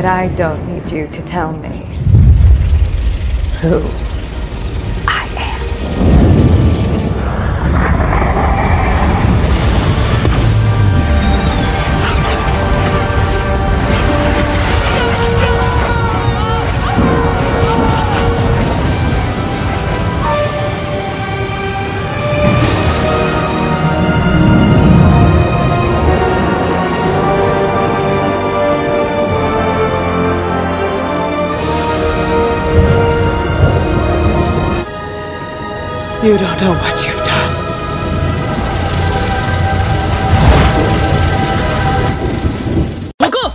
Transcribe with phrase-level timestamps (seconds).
[0.00, 1.84] But I don't need you to tell me.
[3.60, 4.09] Who
[36.30, 37.50] You don't know what you've done.
[43.18, 43.50] ここ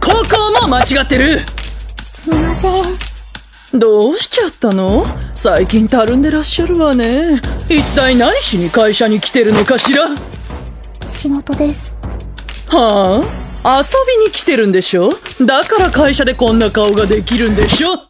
[0.00, 1.40] 高校も間違ってる。
[1.40, 3.80] すみません。
[3.80, 5.04] どうしちゃったの？
[5.34, 7.40] 最近たるんでらっしゃるわね。
[7.68, 10.06] 一体何しに会社に来てるのかしら？
[11.08, 11.96] 仕事です。
[12.68, 13.20] は
[13.64, 13.78] あ？
[13.82, 13.84] 遊
[14.18, 15.08] びに来てるんでしょ？
[15.44, 18.08] だから会社でこんな顔ができるんでしょ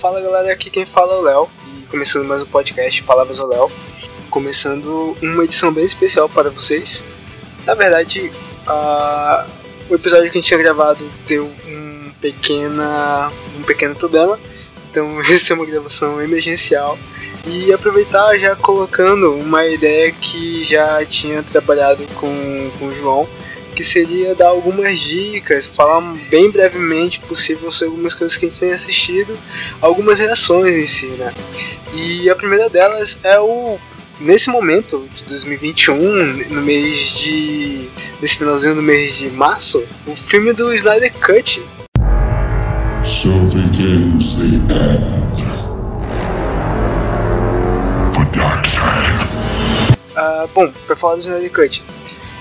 [0.00, 1.59] ？Fala galera, aqui quem fala é o Léo, e
[1.90, 3.70] começando mais um podcast Palavras ao Léo,
[4.30, 7.04] começando uma edição bem especial para vocês.
[7.66, 8.30] Na verdade,
[8.66, 9.46] a-
[9.88, 14.38] o episódio que a gente tinha gravado deu um, pequena, um pequeno problema,
[14.90, 16.98] então essa é uma gravação emergencial.
[17.46, 23.26] E aproveitar já colocando uma ideia que já tinha trabalhado com, com o João,
[23.80, 28.60] que seria dar algumas dicas, falar bem brevemente possível sobre algumas coisas que a gente
[28.60, 29.38] tem assistido
[29.80, 31.32] algumas reações em si, né?
[31.94, 33.78] E a primeira delas é o
[34.20, 35.96] nesse momento de 2021,
[36.50, 37.88] no mês de
[38.20, 41.62] nesse finalzinho do mês de março, o filme do Snyder Cut.
[43.02, 45.42] So begins the end.
[48.14, 49.30] For Darkseid.
[50.14, 51.82] Ah, bom, para falar do Snyder Cut.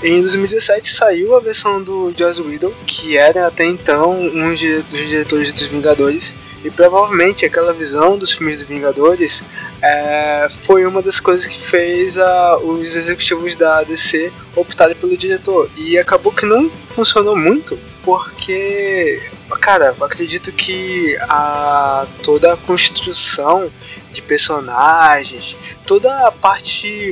[0.01, 5.51] Em 2017 saiu a versão do Joss Whedon, que era até então um dos diretores
[5.51, 6.33] dos Vingadores,
[6.63, 9.43] e provavelmente aquela visão dos filmes dos Vingadores
[9.81, 15.69] é, foi uma das coisas que fez a- os executivos da DC optarem pelo diretor.
[15.77, 19.21] E acabou que não funcionou muito, porque,
[19.61, 23.69] cara, acredito que a, toda a construção
[24.11, 25.55] de personagens,
[25.89, 27.11] toda a parte,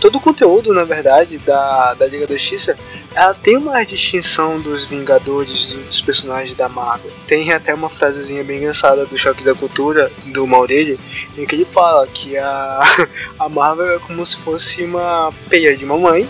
[0.00, 2.76] todo o conteúdo, na verdade, da, da Liga da Justiça,
[3.14, 7.12] ela tem uma distinção dos Vingadores, do- dos personagens da Marvel.
[7.28, 10.98] Tem até uma frasezinha bem engraçada do Choque da Cultura, do Maurílio,
[11.36, 12.80] em que ele fala que a,
[13.38, 16.28] a Marvel é como se fosse uma peia de mamãe,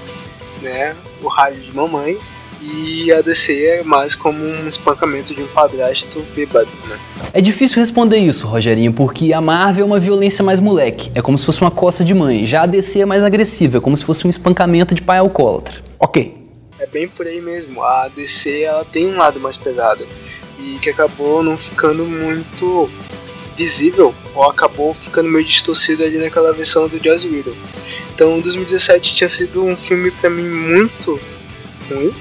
[0.61, 2.19] né, o raio de mamãe,
[2.61, 6.99] e a DC é mais como um espancamento de um padrasto bêbado, né.
[7.33, 11.11] É difícil responder isso, Rogerinho, porque a Marvel é uma violência mais moleque.
[11.15, 12.45] É como se fosse uma coça de mãe.
[12.47, 15.77] Já a DC é mais agressiva, é como se fosse um espancamento de pai alcoólatra.
[15.99, 16.35] Ok.
[16.79, 17.83] É bem por aí mesmo.
[17.83, 20.07] A DC ela tem um lado mais pesado
[20.59, 22.91] e que acabou não ficando muito
[23.57, 27.55] visível ou acabou ficando meio distorcido ali naquela versão do Joss Whedon.
[28.15, 31.21] Então, 2017 tinha sido um filme pra mim muito
[31.91, 32.15] ruim.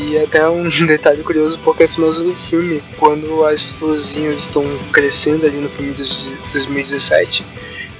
[0.00, 5.44] E até um detalhe curioso, porque no final do filme, quando as florzinhas estão crescendo
[5.44, 6.02] ali no filme de
[6.52, 7.44] 2017,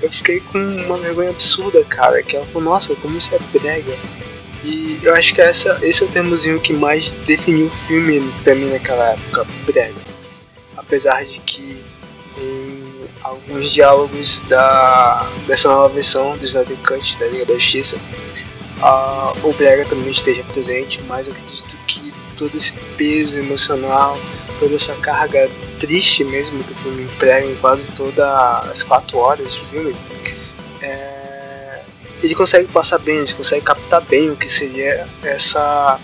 [0.02, 2.22] eu fiquei com uma vergonha absurda, cara.
[2.22, 3.94] Que ela falou, nossa, como isso é brega.
[4.64, 8.54] E eu acho que essa, esse é o termozinho que mais definiu o filme pra
[8.54, 10.00] mim naquela época, brega.
[10.76, 11.82] Apesar de que
[12.38, 17.98] em alguns diálogos da, dessa nova versão do Snyder Cut da Liga da Justiça,
[19.42, 24.18] o brega também esteja presente, mas eu acredito que todo esse peso emocional,
[24.58, 29.52] toda essa carga triste mesmo que o filme emprega em quase todas as quatro horas
[29.52, 29.96] de filme,
[30.80, 31.82] é,
[32.22, 35.98] ele consegue passar bem, ele consegue captar bem o que seria essa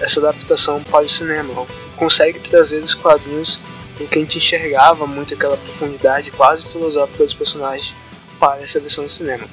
[0.00, 1.66] essa adaptação para o cinema.
[1.96, 3.58] Consegue trazer dos quadrinhos
[3.98, 7.94] o que a gente enxergava muito aquela profundidade quase filosófica dos personagens
[8.38, 9.48] para essa versão do cinema.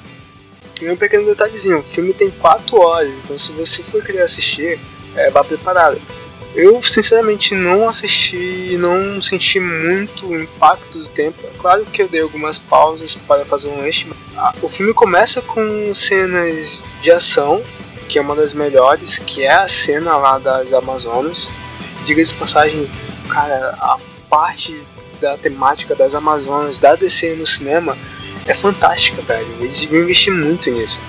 [0.80, 4.78] E um pequeno detalhezinho, o filme tem 4 horas, então se você for querer assistir,
[5.14, 6.00] é, vá preparado.
[6.54, 11.36] Eu sinceramente não assisti, não senti muito o impacto do tempo.
[11.42, 14.06] É claro que eu dei algumas pausas para fazer um lanche.
[14.36, 17.60] Ah, O filme começa com cenas de ação,
[18.08, 21.50] que é uma das melhores, que é a cena lá das Amazonas.
[22.04, 22.88] Diga-se passagem,
[23.28, 23.98] cara, a
[24.30, 24.80] parte
[25.20, 27.98] da temática das Amazonas, da DC no cinema,
[28.46, 29.46] é fantástica, velho.
[29.60, 31.00] Eles deviam investir muito nisso.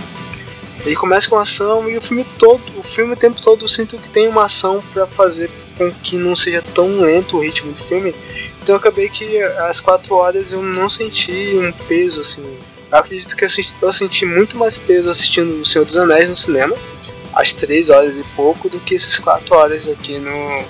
[0.85, 3.97] Ele começa com ação e o filme todo, o filme o tempo todo eu sinto
[3.97, 7.83] que tem uma ação para fazer com que não seja tão lento o ritmo do
[7.85, 8.13] filme.
[8.61, 12.43] Então eu acabei que às quatro horas eu não senti um peso assim.
[12.91, 16.29] Eu acredito que eu senti, eu senti muito mais peso assistindo O Senhor dos Anéis
[16.29, 16.75] no cinema,
[17.33, 20.63] às três horas e pouco, do que essas quatro horas aqui no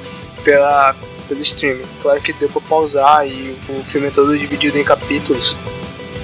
[0.44, 0.96] pela
[1.28, 1.86] pelo streaming.
[2.02, 5.56] Claro que deu pra pausar e o filme é todo dividido em capítulos.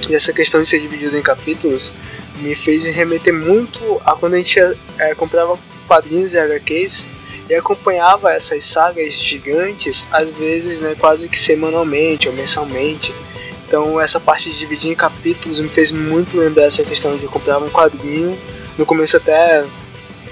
[0.08, 1.92] E essa questão de ser dividido em capítulos
[2.40, 4.58] me fez remeter muito a quando a gente
[4.98, 7.08] é, comprava quadrinhos e HQs
[7.48, 13.14] e acompanhava essas sagas gigantes, às vezes né, quase que semanalmente ou mensalmente.
[13.66, 17.58] Então essa parte de dividir em capítulos me fez muito lembrar essa questão de comprar
[17.58, 18.38] um quadrinho.
[18.76, 19.64] No começo até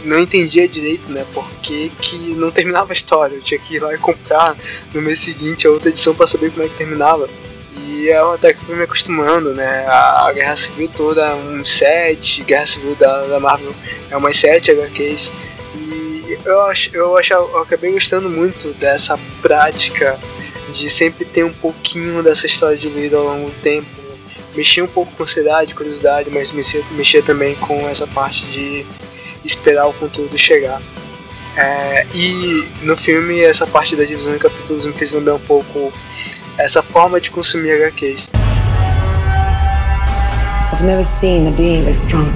[0.04, 3.36] não entendia direito, né, porque que não terminava a história.
[3.36, 4.56] Eu tinha que ir lá e comprar
[4.94, 7.28] no mês seguinte a outra edição para saber como é que terminava.
[8.00, 9.86] E eu até que fui me acostumando, né?
[9.86, 13.74] A Guerra Civil toda, um set, Guerra Civil da, da Marvel
[14.10, 15.30] é umas 7 HQs.
[15.74, 20.18] E eu, acho, eu, acho, eu acabei gostando muito dessa prática
[20.72, 23.86] de sempre ter um pouquinho dessa história de vida ao longo do tempo.
[24.54, 28.86] Mexia um pouco com ansiedade, curiosidade, mas mexia, mexia também com essa parte de
[29.44, 30.80] esperar o conteúdo chegar.
[31.54, 35.92] É, e no filme, essa parte da divisão em capítulos me fez lembrar um pouco
[36.58, 38.30] essa forma de consumir HQs.
[40.72, 42.32] I've never seen a being as strong.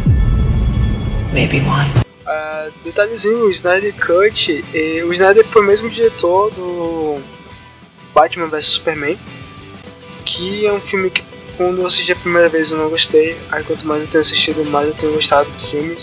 [1.33, 1.91] Maybe one.
[2.27, 7.19] Uh, detalhezinho, o Snyder Cut, e, o Snyder foi o mesmo diretor do
[8.15, 9.19] Batman vs Superman,
[10.25, 11.23] que é um filme que
[11.57, 14.65] quando eu assisti a primeira vez eu não gostei, aí quanto mais eu tenho assistido,
[14.65, 15.97] mais eu tenho gostado do filme,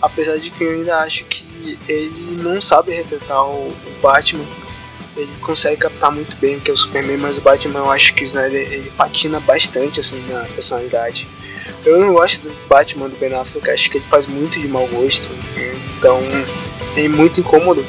[0.00, 4.44] apesar de que eu ainda acho que ele não sabe retratar o Batman
[5.20, 8.14] ele consegue captar muito bem o que é o Superman, mas o Batman eu acho
[8.14, 11.26] que o Snyder ele patina bastante assim na personalidade.
[11.84, 14.86] Eu não gosto do Batman do Ben Affleck, acho que ele faz muito de mau
[14.88, 15.28] gosto,
[15.98, 16.20] então
[16.96, 17.84] é muito incômodo.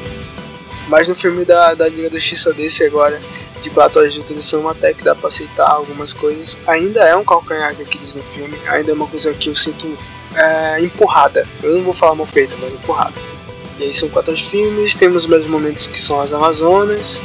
[0.87, 3.19] Mas no filme da, da Liga da Justiça desse agora,
[3.61, 6.57] de 4 horas de utilização, até que dá pra aceitar algumas coisas.
[6.67, 9.97] Ainda é um calcanhar que diz no filme, ainda é uma coisa que eu sinto
[10.35, 11.47] é, empurrada.
[11.61, 13.30] Eu não vou falar mal feita, mas empurrada.
[13.81, 17.23] E aí são quatro filmes, temos os mesmos momentos que são as Amazonas,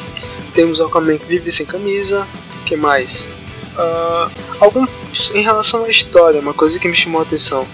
[0.55, 2.27] temos o Aquaman que vive sem camisa,
[2.65, 3.29] que mais?
[3.75, 4.87] Uh, algum,
[5.35, 7.67] em relação à história, uma coisa que me chamou a atenção,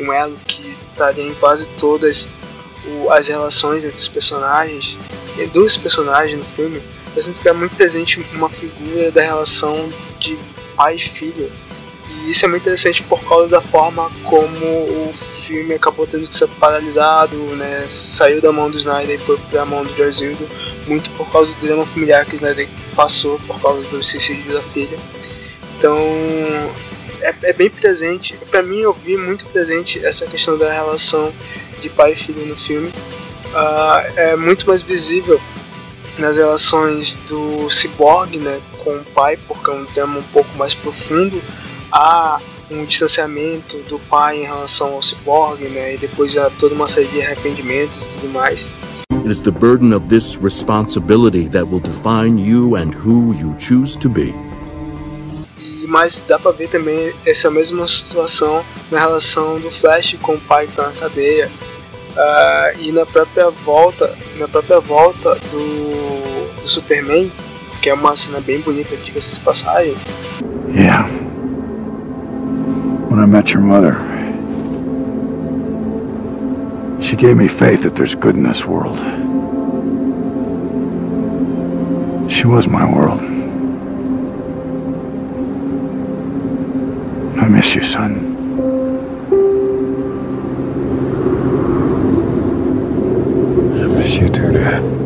[0.00, 2.28] um elo que estaria em quase todas
[2.84, 4.98] o, as relações entre os personagens,
[5.52, 6.82] dos personagens no filme,
[7.14, 10.36] eu sinto que é muito presente uma figura da relação de
[10.74, 11.52] pai e filho.
[12.22, 15.14] E isso é muito interessante por causa da forma como o
[15.44, 17.84] filme acabou tendo que ser paralisado, né?
[17.88, 20.48] Saiu da mão do Snyder e foi pra mão do Jarzildo,
[20.86, 24.62] muito por causa do drama familiar que o Snyder passou por causa do suicídio da
[24.62, 24.98] filha.
[25.78, 25.98] Então,
[27.20, 28.36] é, é bem presente.
[28.50, 31.32] Para mim, eu vi muito presente essa questão da relação
[31.80, 32.88] de pai e filho no filme.
[32.88, 35.40] Uh, é muito mais visível
[36.18, 40.74] nas relações do Cyborg né, com o pai, porque é um drama um pouco mais
[40.74, 41.42] profundo.
[41.92, 45.94] Há um distanciamento do pai em relação ao cyborg, né?
[45.94, 48.72] E depois há toda uma série de arrependimentos e tudo mais.
[49.10, 53.96] It is the burden of this responsibility that will define you and who you choose
[53.98, 54.34] to be.
[55.58, 60.40] E mas dá para ver também essa mesma situação na relação do Flash com o
[60.40, 61.50] pai que tá na cadeia.
[62.12, 67.32] Uh, e na própria volta, na própria volta do, do Superman,
[67.80, 69.96] que é uma cena bem bonita, diga-se de passagem.
[70.74, 71.08] Yeah.
[73.12, 73.92] When I met your mother,
[77.02, 78.96] she gave me faith that there's good in this world.
[82.32, 83.20] She was my world.
[87.38, 88.16] I miss you, son.
[93.74, 95.01] I miss you too, Dad.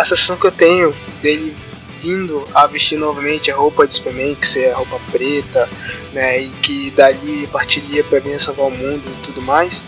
[0.00, 1.54] A sensação que eu tenho dele
[2.00, 5.68] vindo a vestir novamente a roupa de Superman, que seria a roupa preta,
[6.14, 9.84] né, e que dali partiria para vir salvar o mundo e tudo mais,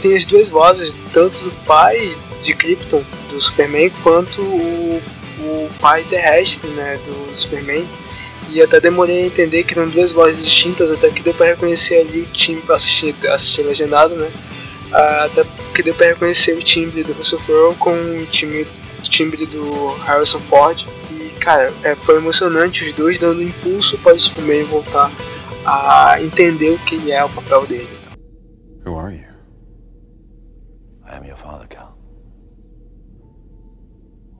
[0.00, 5.02] tem as duas vozes, tanto do pai de Krypton, do Superman, quanto o,
[5.40, 7.88] o pai terrestre, né, do Superman,
[8.48, 11.96] e até demorei a entender que eram duas vozes distintas, até que deu para reconhecer
[11.96, 14.30] ali o timbre, assistir, assistir legendado, né,
[15.24, 15.44] até
[15.74, 18.68] que deu para reconhecer o timbre do Russell Crowe com o timbre
[19.10, 20.84] timbre do Harrison Ford.
[21.10, 25.10] E, cara, é, foi emocionante os dois dando impulso para o Superman voltar
[25.64, 27.98] a entender o que é o papel dele.
[28.84, 29.32] Who are you?
[31.06, 31.96] I am your father, Cal.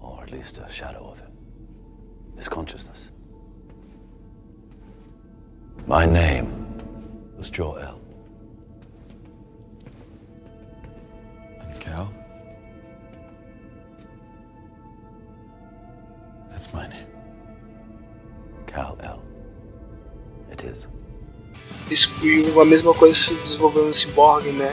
[0.00, 1.30] Or at least a shadow of him.
[2.36, 3.12] His consciousness.
[5.86, 6.48] My name
[7.36, 8.01] was Jor-El.
[18.74, 19.18] Cal-El.
[20.50, 20.88] It is.
[21.90, 24.72] Isso, e a mesma coisa se desenvolveu no Cyborg, né?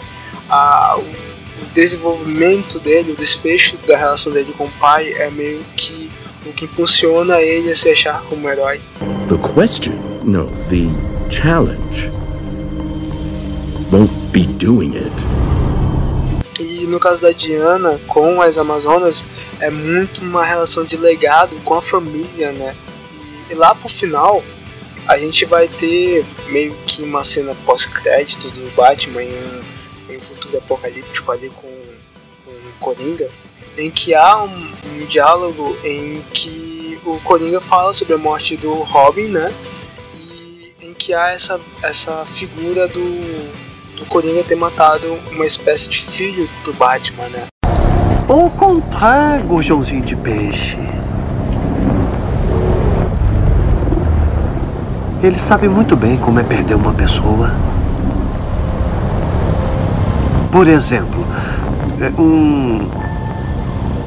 [0.49, 5.63] Ah, o, o desenvolvimento dele, o desfecho da relação dele com o pai é meio
[5.75, 6.09] que
[6.45, 8.79] o que impulsiona ele a se achar como herói.
[9.27, 10.87] The question, no, the
[11.29, 12.09] challenge,
[13.91, 15.25] won't be doing it.
[16.59, 19.25] E no caso da Diana com as Amazonas
[19.59, 22.75] é muito uma relação de legado com a família, né?
[23.49, 24.43] E, lá pro final
[25.07, 29.61] a gente vai ter meio que uma cena pós-crédito do Batman em um,
[30.13, 31.67] em um futuro apocalíptico ali com,
[32.45, 33.27] com o Coringa,
[33.75, 38.71] em que há um, um diálogo em que o Coringa fala sobre a morte do
[38.83, 39.51] Robin, né?
[40.13, 46.05] E em que há essa, essa figura do, do Coringa ter matado uma espécie de
[46.11, 47.47] filho do Batman, né?
[48.27, 50.77] Au contrário, gorjãozinho de peixe.
[55.21, 57.51] Ele sabe muito bem como é perder uma pessoa.
[60.51, 61.25] Por exemplo,
[61.99, 62.89] é, um.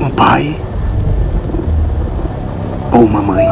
[0.01, 0.59] um pai.
[2.93, 3.47] ou uma mãe.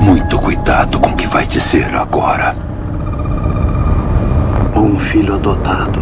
[0.00, 2.54] Muito cuidado com o que vai dizer agora.
[4.74, 6.00] Ou um filho adotado.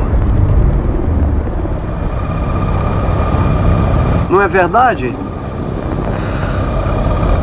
[4.31, 5.15] Não é verdade?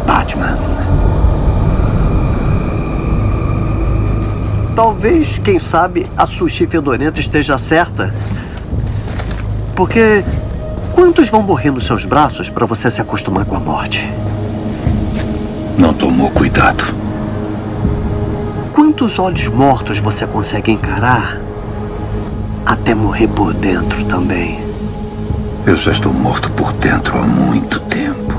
[0.06, 0.85] Batman.
[4.76, 8.14] Talvez, quem sabe, a sushi fedorenta esteja certa.
[9.74, 10.22] Porque
[10.94, 14.12] quantos vão morrer nos seus braços para você se acostumar com a morte?
[15.78, 16.84] Não tomou cuidado.
[18.74, 21.40] Quantos olhos mortos você consegue encarar
[22.66, 24.60] até morrer por dentro também?
[25.66, 28.34] Eu já estou morto por dentro há muito tempo.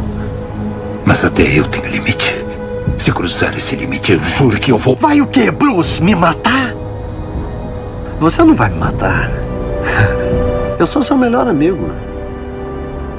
[1.02, 2.35] Mas até eu tenho limite.
[3.16, 4.94] Cruzar esse limite, eu juro que eu vou.
[4.94, 6.02] Vai o quê, Bruce?
[6.02, 6.74] Me matar?
[8.20, 9.30] Você não vai me matar.
[10.78, 11.90] Eu sou seu melhor amigo.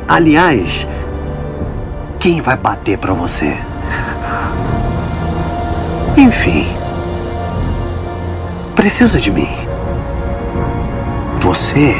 [0.08, 0.88] Aliás,
[2.20, 3.58] quem vai bater pra você?
[6.16, 6.68] Enfim.
[8.75, 9.50] Precisa de mim.
[11.39, 11.96] Você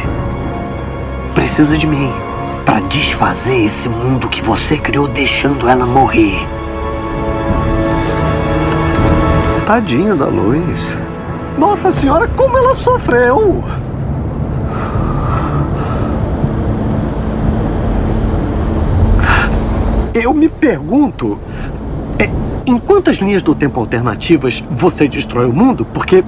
[1.34, 2.14] precisa de mim
[2.64, 6.57] para desfazer esse mundo que você criou deixando ela morrer.
[9.68, 10.98] Tadinha da Luz.
[11.58, 13.62] Nossa senhora, como ela sofreu!
[20.14, 21.38] Eu me pergunto.
[22.18, 22.30] é,
[22.66, 25.84] em quantas linhas do tempo alternativas você destrói o mundo?
[25.84, 26.24] Porque.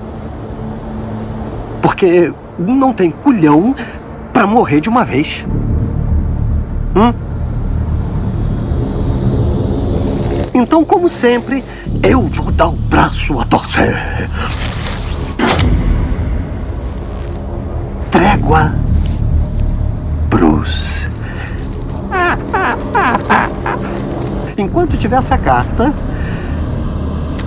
[1.82, 3.74] Porque não tem culhão
[4.34, 5.46] para morrer de uma vez.
[6.94, 7.29] Hum?
[10.70, 11.66] Então, como sempre,
[12.04, 13.98] eu vou dar o braço a torcer.
[18.12, 18.76] Trégua,
[20.30, 21.10] Bruce.
[24.60, 25.92] Enquanto tiver essa carta,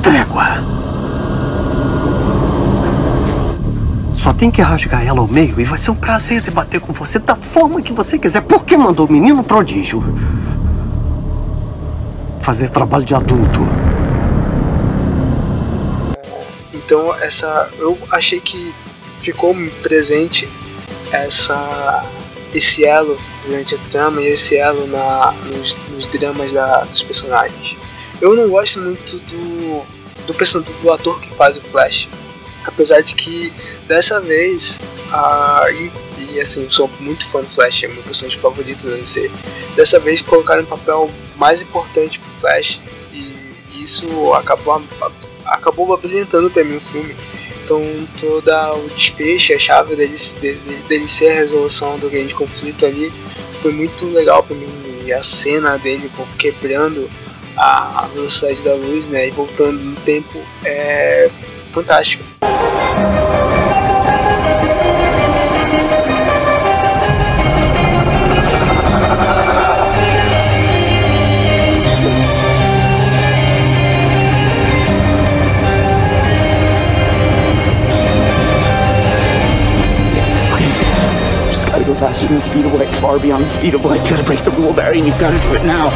[0.03, 0.65] trégua.
[4.17, 7.21] Só tem que rasgar ela ao meio e vai ser um prazer debater com você
[7.21, 8.41] da forma que você quiser.
[8.41, 10.03] Por que mandou o menino prodígio?
[12.43, 13.61] Fazer trabalho de adulto.
[16.73, 18.75] Então essa eu achei que
[19.23, 20.49] ficou presente
[21.13, 22.05] essa
[22.53, 27.77] esse elo durante a trama e esse elo na, nos, nos dramas da, dos personagens.
[28.21, 29.83] Eu não gosto muito do
[30.27, 32.09] do, person- do ator que faz o Flash,
[32.65, 33.53] apesar de que
[33.89, 34.79] dessa vez
[35.13, 35.65] ah,
[36.31, 39.31] e, assim sou muito fã do Flash, é meu personagem favorito da DC.
[39.75, 42.79] Dessa vez colocaram um papel mais importante pro Flash
[43.13, 43.37] e
[43.83, 44.83] isso acabou
[45.45, 47.17] acabou apresentando para mim o filme.
[47.65, 47.81] Então
[48.21, 53.13] toda o desfecho, a chave dele, dele, dele ser a resolução do grande conflito ali
[53.61, 54.69] foi muito legal para mim.
[55.05, 57.11] E a cena dele quebrando
[57.57, 61.31] a velocidade da luz, né, e voltando no tempo é
[61.73, 62.25] fantástico.
[82.03, 84.03] Faster than the speed of light, far beyond the speed of light.
[84.03, 85.89] You gotta break the rule, Barry, and you've gotta do it now.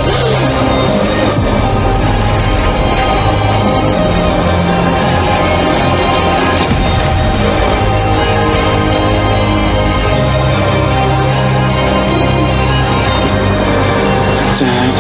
[14.61, 14.95] Dad.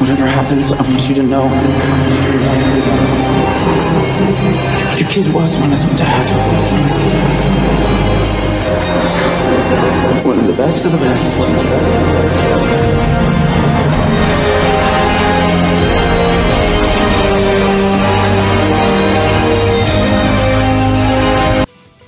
[0.00, 1.50] Whatever happens, I want you to know.
[4.22, 6.28] Your kid was one of them, Dad.
[10.24, 11.40] One of the best of the best.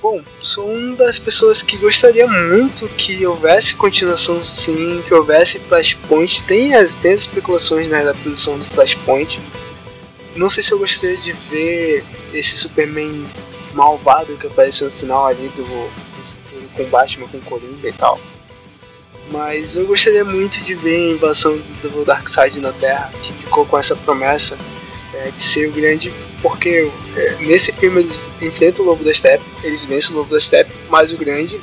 [0.01, 6.43] Bom, sou uma das pessoas que gostaria muito que houvesse continuação sim, que houvesse Flashpoint.
[6.43, 9.41] Tem as, tem as especulações né, da produção do Flashpoint.
[10.35, 13.25] Não sei se eu gostaria de ver esse Superman
[13.73, 18.19] malvado que apareceu no final ali do, do com Batman, com Coringa e tal.
[19.31, 23.65] Mas eu gostaria muito de ver a invasão do, do Darkseid na Terra, que ficou
[23.65, 24.57] com essa promessa
[25.13, 26.13] é, de ser o grande.
[26.41, 30.39] Porque é, nesse filme eles enfrentam o Lobo da Steppe, eles vencem o Lobo da
[30.39, 31.59] Steppe, mas o grande,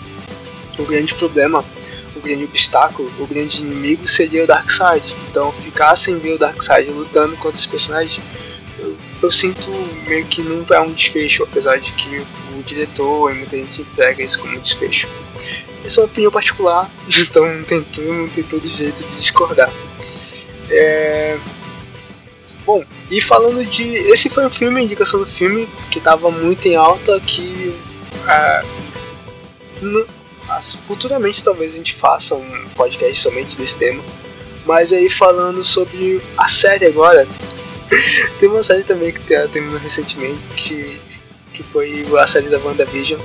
[0.79, 1.65] o grande problema,
[2.17, 5.05] o grande obstáculo, o grande inimigo seria o Darkseid.
[5.31, 8.21] Então ficar sem ver o Darkseid lutando contra esse personagem,
[9.23, 9.71] eu, sinto
[10.07, 12.25] meio que não é um desfecho, apesar de que
[12.59, 15.09] o diretor e muita gente pega isso como desfecho.
[15.85, 19.71] Essa é uma opinião particular, então não tem, tudo, não tem todo jeito de discordar.
[20.71, 21.39] É...
[22.65, 23.83] Bom, e falando de.
[23.83, 27.77] Esse foi um filme, a indicação do filme, que estava muito em alta, que.
[28.29, 28.65] É,
[29.81, 30.07] no,
[30.87, 34.03] futuramente talvez a gente faça um podcast somente desse tema.
[34.65, 37.27] Mas aí falando sobre a série agora.
[38.41, 41.01] Tem uma série também que terminou recentemente, que,
[41.53, 43.21] que foi a série da WandaVision.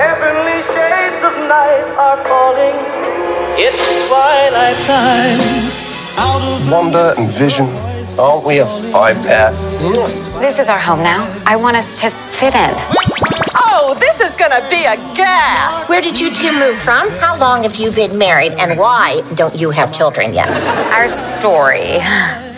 [0.00, 2.76] Heavenly shades of night are falling.
[3.58, 5.40] It's twilight time.
[6.18, 7.68] Out of the Wanda and Vision,
[8.18, 9.52] aren't we a five pair?
[10.40, 11.26] This is our home now.
[11.46, 13.31] I want us to fit in.
[13.84, 15.88] Oh, this is gonna be a gas!
[15.88, 17.10] Where did you two move from?
[17.18, 18.52] How long have you been married?
[18.52, 20.48] And why don't you have children yet?
[20.92, 21.98] Our story.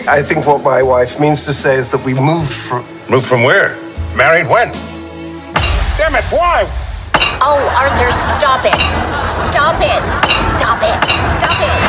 [0.07, 2.85] I think what my wife means to say is that we moved from.
[3.09, 3.75] Moved from where?
[4.15, 4.69] Married when?
[5.97, 6.69] Damn it, why?
[7.41, 8.77] Oh, Arthur, stop it.
[9.41, 10.05] Stop it.
[10.61, 11.01] Stop it.
[11.41, 11.81] Stop it.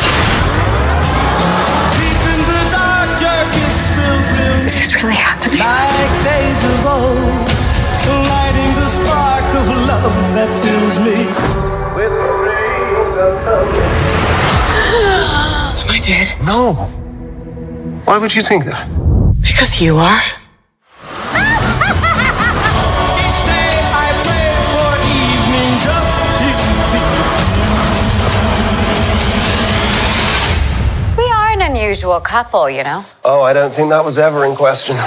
[2.00, 5.60] deep in the dark, darkness will Is this really happening?
[5.60, 6.16] like
[9.56, 11.16] of love that fills me
[11.96, 12.12] with
[12.44, 13.36] rays of.
[15.80, 16.28] Am I dead?
[16.46, 16.74] No.
[18.06, 18.90] Why would you think that?
[19.42, 20.22] Because you are?
[23.24, 23.72] Each day
[24.04, 24.92] I pray for
[25.24, 26.48] evening just to
[26.92, 27.04] be.
[31.18, 33.06] We are an unusual couple, you know.
[33.24, 34.98] Oh, I don't think that was ever in question.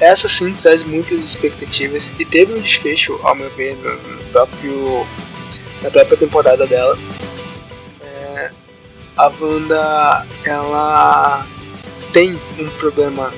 [0.00, 5.06] Essa sim traz muitas expectativas e teve um desfecho, ao meu ver, no, próprio,
[5.82, 6.98] na própria temporada dela.
[8.00, 8.50] É,
[9.16, 11.46] a Wanda, ela
[12.12, 13.32] tem um problema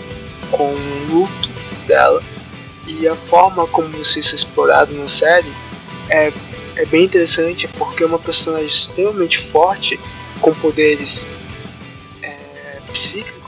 [0.50, 1.50] com o luto
[1.86, 2.22] dela
[2.86, 5.52] e a forma como isso é explorado na série
[6.08, 6.32] é,
[6.76, 10.00] é bem interessante porque é uma personagem extremamente forte
[10.40, 11.26] com poderes
[12.22, 12.36] é,
[12.92, 13.39] psíquicos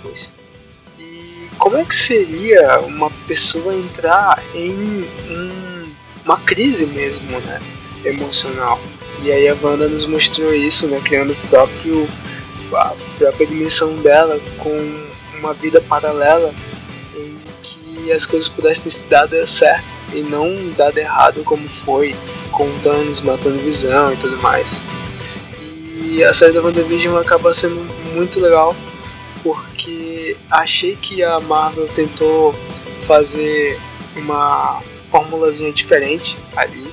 [1.59, 5.93] como é que seria uma pessoa entrar em um,
[6.25, 7.61] uma crise mesmo, né,
[8.05, 8.81] emocional?
[9.23, 12.09] E aí a Wanda nos mostrou isso, né, criando o próprio
[12.75, 15.07] a própria dimensão dela com
[15.38, 16.55] uma vida paralela
[17.15, 22.17] em que as coisas pudessem ter se dado certo e não dado errado como foi
[22.51, 24.83] com Thanos matando Visão e tudo mais.
[26.05, 27.77] E a série da WandaVision acaba sendo
[28.15, 28.75] muito legal
[29.43, 30.02] porque
[30.51, 32.55] achei que a Marvel tentou
[33.07, 33.79] fazer
[34.16, 36.92] uma formulazinha diferente ali.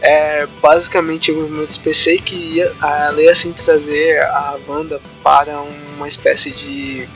[0.00, 5.62] É, basicamente eu pensei que ia, ela ia assim trazer a Wanda para
[5.96, 7.08] uma espécie de,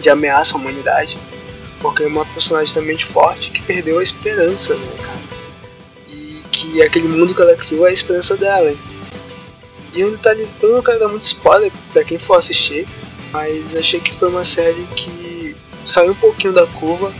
[0.00, 1.18] de ameaça à humanidade.
[1.80, 5.18] Porque é uma personagem extremamente forte que perdeu a esperança, né, cara?
[6.08, 8.74] E que aquele mundo que ela criou é a esperança dela.
[9.92, 12.88] E um detalhe, eu não quero dar muito spoiler para quem for assistir,
[13.32, 17.12] mas achei que foi uma série que saiu um pouquinho da curva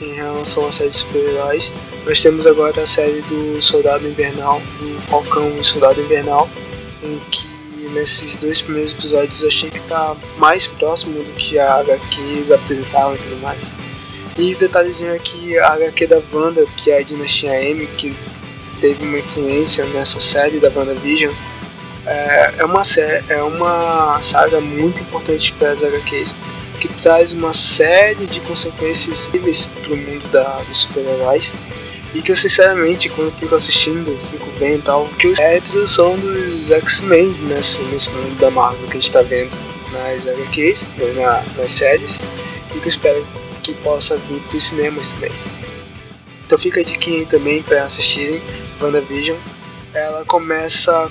[0.00, 1.72] em relação à série de super-heróis.
[2.06, 6.48] Nós temos agora a série do Soldado Invernal, do Falcão e Soldado Invernal,
[7.02, 7.48] em que
[7.92, 13.18] nesses dois primeiros episódios achei que tá mais próximo do que a HQs apresentavam e
[13.18, 13.74] tudo mais.
[14.38, 18.14] E detalhezinho aqui, a HQ da Wanda, que é a Dinastia M, que
[18.80, 21.32] teve uma influência nessa série da WandaVision,
[22.06, 22.82] é, é, uma,
[23.28, 26.36] é uma saga muito importante para as HQs,
[26.80, 31.54] que traz uma série de consequências incríveis para o mundo da, dos super-heróis.
[32.12, 36.18] E que eu sinceramente, quando fico assistindo, fico vendo e tal, que é a introdução
[36.18, 39.56] dos X-Men nesse, nesse mundo da Marvel que a gente está vendo
[39.92, 42.18] nas HQs, né, na, nas séries,
[42.74, 43.24] e que eu espero
[43.62, 45.32] que possa vir para os cinemas também.
[46.44, 48.42] Então fica a dica também para assistirem
[48.80, 49.36] WandaVision.
[49.94, 51.08] Ela começa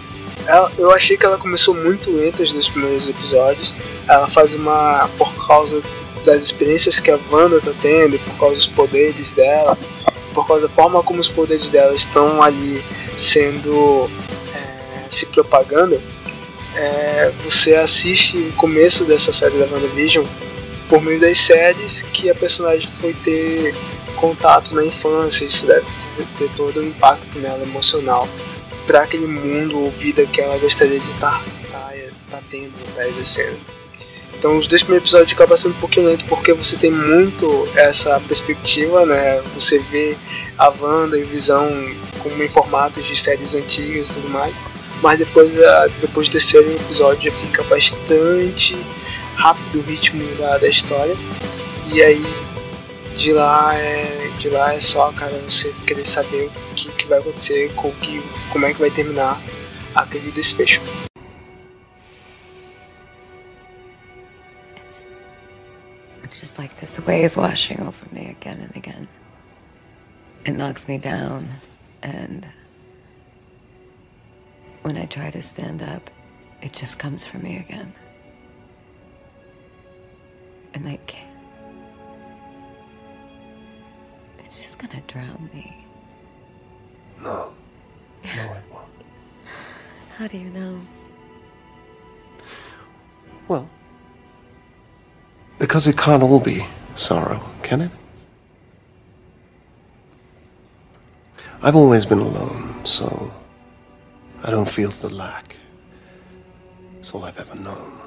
[0.48, 3.74] ela, eu achei que ela começou muito lenta nos primeiros episódios.
[4.08, 5.10] Ela faz uma.
[5.18, 5.82] por causa
[6.26, 9.78] das experiências que a Wanda tá tendo, por causa dos poderes dela,
[10.34, 12.84] por causa da forma como os poderes dela estão ali
[13.18, 14.10] sendo.
[14.54, 16.02] É, se propagando.
[16.76, 20.26] É, você assiste o começo dessa série da WandaVision
[20.88, 23.76] por meio das séries que a personagem foi ter
[24.16, 25.86] contato na infância, isso deve
[26.38, 28.28] ter todo um impacto nela emocional
[28.90, 31.94] para aquele mundo ou vida que ela gostaria de estar tá, tá,
[32.32, 33.60] tá tendo, tá exercendo.
[34.36, 38.20] Então os dois primeiros episódios acabam sendo um pouquinho lento porque você tem muito essa
[38.22, 39.44] perspectiva, né?
[39.54, 40.18] Você vê
[40.58, 41.70] a Wanda e Visão
[42.24, 44.64] como em formatos de séries antigas e tudo mais.
[45.04, 45.52] Mas depois,
[46.02, 48.76] depois do terceiro episódio fica bastante
[49.36, 51.16] rápido o ritmo da, da história.
[51.94, 52.26] E aí
[53.16, 54.29] de lá é.
[54.40, 58.22] De lá é só, cara, você querer saber o que, que vai acontecer, com que,
[58.54, 59.38] como é que vai terminar
[59.94, 60.30] aquele.
[60.30, 60.54] It's,
[66.24, 69.10] it's just like this wave washing over me again and again.
[70.46, 71.46] It knocks me down,
[72.02, 72.48] and
[74.84, 76.10] when I try to stand up,
[76.62, 77.92] it just comes for me again.
[80.74, 81.29] And I can't.
[84.50, 85.86] It's just gonna drown me.
[87.22, 87.54] No.
[88.36, 88.88] No, it won't.
[90.18, 90.82] How do you know?
[93.48, 93.70] Well,
[95.60, 97.92] because it can't all be sorrow, can it?
[101.62, 103.32] I've always been alone, so
[104.42, 105.58] I don't feel the lack.
[106.98, 108.00] It's all I've ever known.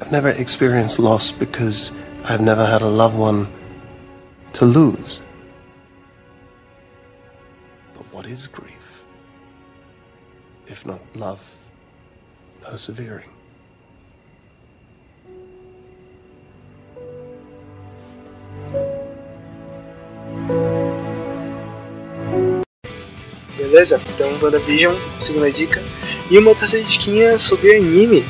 [0.00, 1.92] I've never experienced loss because
[2.24, 3.52] I've never had a loved one
[4.52, 5.20] to lose.
[7.96, 9.02] But what is grief?
[10.68, 11.42] If not love
[12.60, 13.28] persevering?
[23.56, 24.00] Beleza?
[24.14, 25.82] Então, WandaVision, um, segunda dica.
[26.30, 28.24] E uma terceira diquinha sobre anime.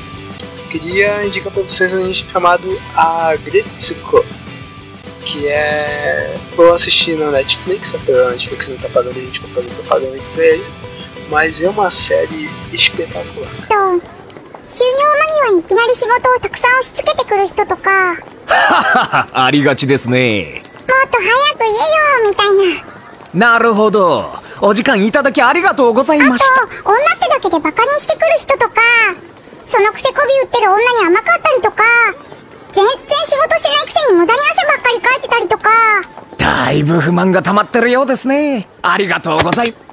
[0.72, 4.26] Queria indicar para vocês um anime chamado Agretsuko.
[5.24, 6.38] Que é.
[6.58, 10.18] Eu assisti na Netflix, apesar da Netflix não tá pagando a gente pra fazer propaganda
[10.34, 10.72] pra eles.
[11.30, 13.50] Mas é uma série espetacular.
[14.70, 18.20] 収入間際にいきなり仕事をたくさん押し付けてくる人とか、もっ
[19.32, 20.62] ありがちですね。
[21.12, 22.54] と早く言えよみたい
[23.34, 23.52] な。
[23.54, 24.40] なるほど。
[24.62, 26.64] お時間いただきありがとうございました。
[26.64, 28.82] あと、女ってだけでバカにしてくる人とか、
[29.73, 31.83] そのくせ媚び売ってる女に甘かったりとか、
[32.73, 35.71] 全然仕事してないくせに無駄に汗ばっかりかいてたりとか、
[36.37, 38.69] だいぶ不満が溜まってるようですね。
[38.83, 39.92] ありがとうございます。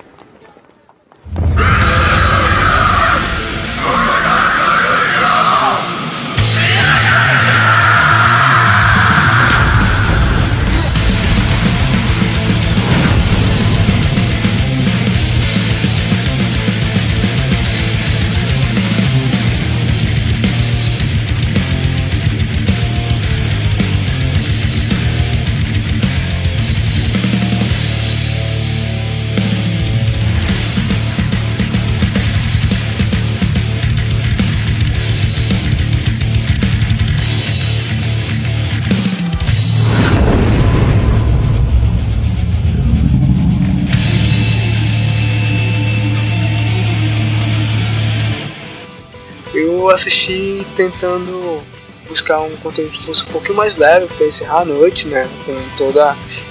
[49.89, 51.63] Eu assisti tentando
[52.07, 55.27] buscar um conteúdo que fosse um pouquinho mais leve para encerrar a noite, né?
[55.47, 55.99] Com todo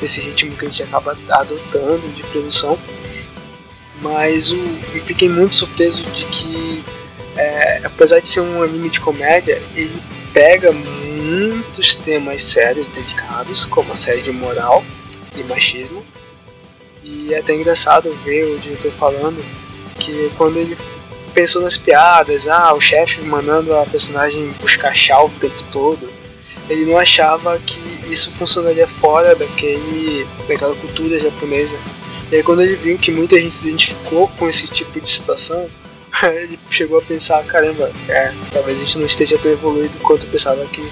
[0.03, 2.77] esse ritmo que a gente acaba adotando de produção.
[4.03, 4.57] Mas o,
[4.93, 6.85] eu fiquei muito surpreso de que,
[7.37, 13.93] é, apesar de ser um anime de comédia, ele pega muitos temas sérios dedicados, como
[13.93, 14.85] a série de moral
[15.37, 16.05] e machismo.
[17.05, 19.41] E é até engraçado ver o diretor falando
[19.97, 20.77] que quando ele
[21.39, 26.11] pensou nas piadas, ah, o chefe mandando a personagem buscar chá o tempo todo,
[26.69, 27.79] ele não achava que
[28.13, 31.79] isso funcionaria fora daquele, daquela cultura japonesa.
[32.33, 35.71] E aí quando ele viu que muita gente se identificou com esse tipo de situação,
[36.25, 40.67] ele chegou a pensar, caramba, é, talvez a gente não esteja tão evoluído quanto pensava
[40.67, 40.85] que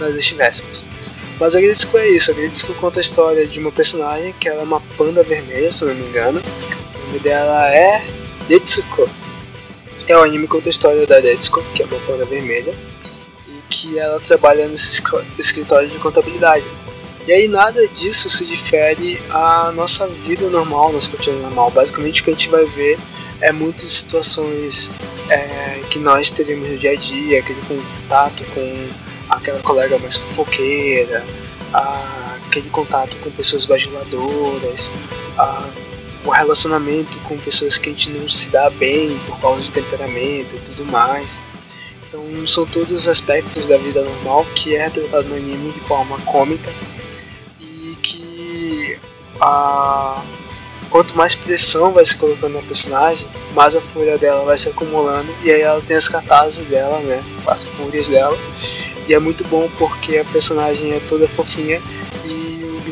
[0.00, 0.84] nós estivéssemos.
[1.38, 4.62] Mas a Gridisco é isso, a Gridisco conta a história de uma personagem que ela
[4.62, 6.42] é uma panda vermelha, se não me engano.
[6.96, 8.04] O nome dela é
[8.48, 9.08] Detsuko.
[10.08, 12.74] É um anime que conta a história da Detsuko, que é uma panda vermelha,
[13.48, 15.02] e que ela trabalha nesse
[15.38, 16.64] escritório de contabilidade.
[17.26, 21.70] E aí nada disso se difere à nossa vida normal, nossa rotina normal.
[21.70, 22.98] Basicamente o que a gente vai ver
[23.40, 24.90] é muitas situações
[25.28, 28.88] é, que nós teríamos no dia a dia, aquele contato com
[29.28, 31.24] aquela colega mais fofoqueira,
[31.72, 34.90] a, aquele contato com pessoas bajuladoras,
[35.38, 35.68] a,
[36.24, 40.54] o relacionamento com pessoas que a gente não se dá bem por causa de temperamento
[40.56, 41.40] e tudo mais.
[42.08, 46.18] Então são todos os aspectos da vida normal que é tratado no anime de forma
[46.20, 46.70] cômica
[47.58, 48.98] e que
[49.40, 50.22] a
[50.90, 55.34] quanto mais pressão vai se colocando na personagem, mais a fúria dela vai se acumulando
[55.42, 57.24] e aí ela tem as catarses dela, né?
[57.46, 58.36] As fúrias dela.
[59.08, 61.80] E é muito bom porque a personagem é toda fofinha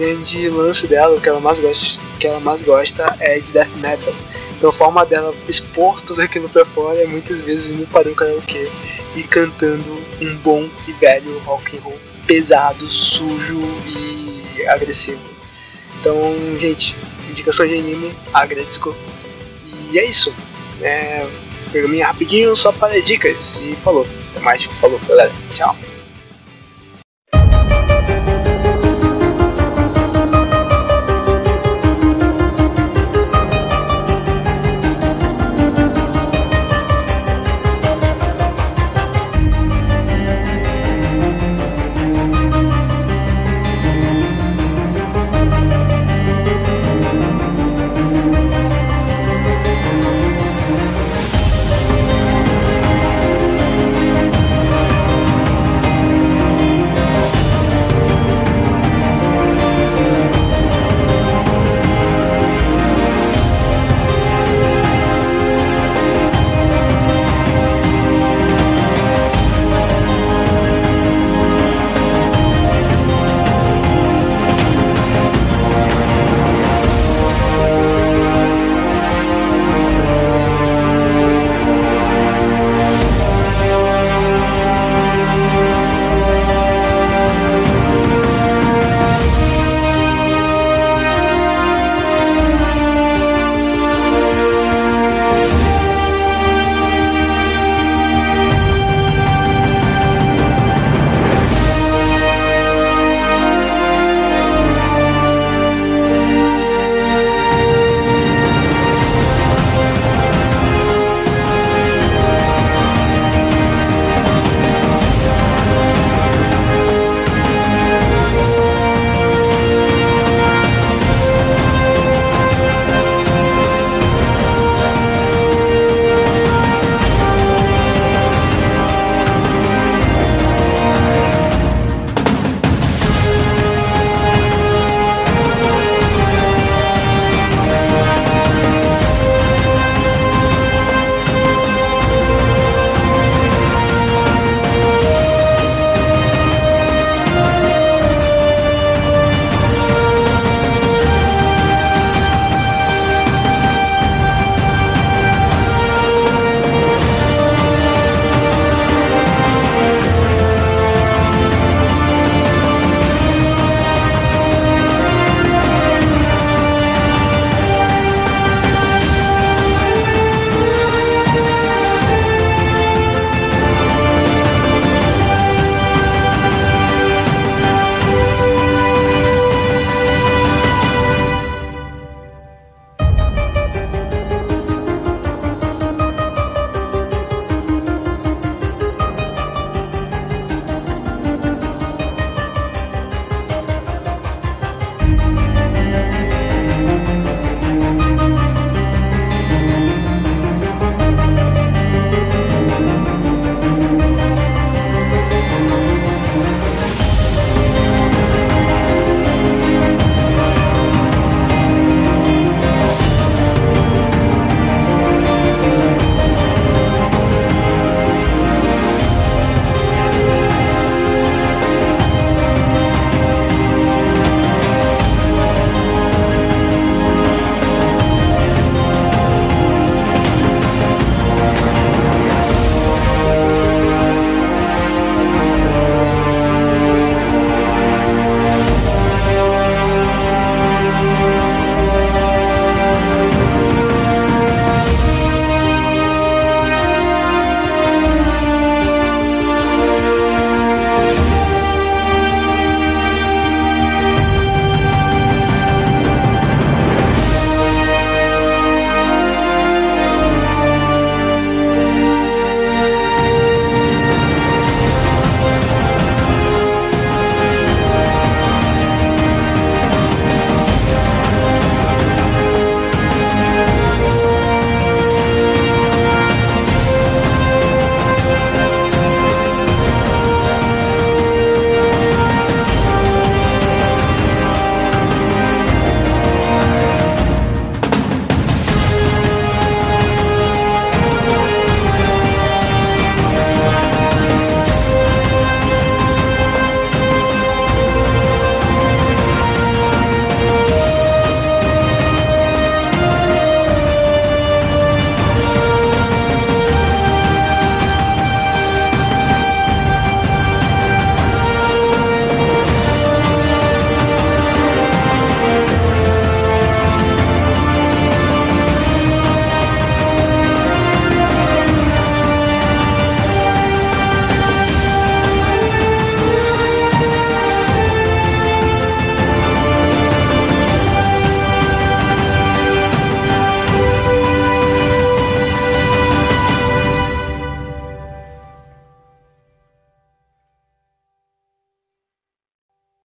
[0.01, 3.69] grande lance dela, o que ela mais gosta, que ela mais gosta é de death
[3.77, 4.15] metal.
[4.57, 8.15] Então a forma dela expor tudo aquilo pra fora é muitas vezes indo para o
[8.15, 8.71] karaokê
[9.15, 15.21] e cantando um bom e velho rock and roll pesado, sujo e agressivo.
[16.01, 16.15] Então,
[16.59, 16.97] gente,
[17.29, 18.95] indicação de anime, agradeço.
[19.93, 20.33] E é isso.
[20.81, 21.27] É,
[21.71, 23.57] programinha rapidinho só para dicas.
[23.61, 24.07] E falou.
[24.31, 24.65] Até mais.
[24.81, 25.33] Falou, galera.
[25.55, 25.77] Tchau.